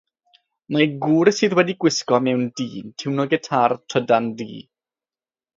Mae 0.77 0.87
gŵr 1.03 1.31
sydd 1.39 1.53
wedi'i 1.59 1.77
wisgo 1.87 2.21
mewn 2.29 2.47
du'n 2.63 2.89
tiwnio 3.03 3.29
gitâr 3.35 3.79
trydan 3.93 4.35
du. 4.41 4.53